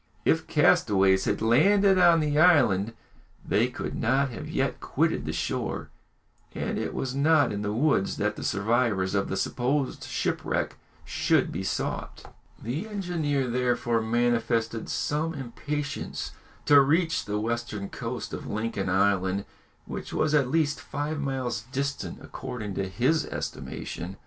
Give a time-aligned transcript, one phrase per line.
[0.25, 2.93] If castaways had landed on the island,
[3.45, 5.91] they could not have yet quitted the shore
[6.55, 11.51] and it was not in the woods that the survivors of the supposed shipwreck should
[11.51, 12.25] be sought.
[12.25, 16.31] [Illustration: IS IT TOBACCO?] The engineer therefore manifested some impatience
[16.65, 19.45] to reach the western coast of Lincoln Island,
[19.85, 24.17] which was at least five miles distant according to his estimation.